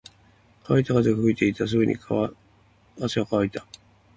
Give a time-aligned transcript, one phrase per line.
[0.63, 1.67] 乾いた風が吹いていた。
[1.67, 2.15] すぐに汗
[3.19, 3.67] は乾いた。